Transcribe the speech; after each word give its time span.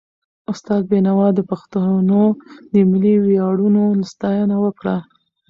استاد 0.51 0.81
بينوا 0.91 1.27
د 1.33 1.39
پښتنو 1.51 2.23
د 2.73 2.75
ملي 2.91 3.15
ویاړونو 3.25 3.83
ستاینه 4.11 4.55
وکړه. 4.65 4.97